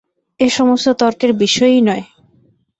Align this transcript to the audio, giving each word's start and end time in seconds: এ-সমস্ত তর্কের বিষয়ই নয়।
এ-সমস্ত 0.39 0.87
তর্কের 0.93 1.31
বিষয়ই 1.33 1.81
নয়। 1.81 2.03